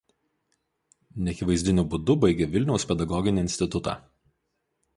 [1.27, 3.95] Neakivaizdiniu būdu baigė Vilniaus pedagoginį institutą.